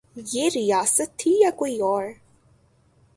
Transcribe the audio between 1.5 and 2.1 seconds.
کوئی اور؟